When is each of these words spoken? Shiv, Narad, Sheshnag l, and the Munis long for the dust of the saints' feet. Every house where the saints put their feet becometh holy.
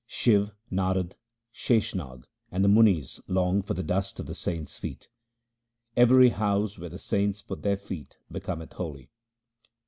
Shiv, 0.07 0.49
Narad, 0.71 1.13
Sheshnag 1.53 2.21
l, 2.21 2.23
and 2.51 2.65
the 2.65 2.67
Munis 2.67 3.21
long 3.27 3.61
for 3.61 3.75
the 3.75 3.83
dust 3.83 4.19
of 4.19 4.25
the 4.25 4.33
saints' 4.33 4.79
feet. 4.79 5.09
Every 5.95 6.29
house 6.29 6.79
where 6.79 6.89
the 6.89 6.97
saints 6.97 7.43
put 7.43 7.61
their 7.61 7.77
feet 7.77 8.17
becometh 8.31 8.73
holy. 8.73 9.11